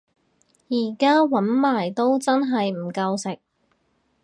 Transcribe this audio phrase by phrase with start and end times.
[0.67, 3.37] 而家搵埋都真係唔夠食